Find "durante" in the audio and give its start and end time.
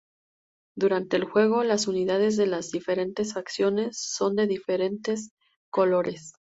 0.75-1.15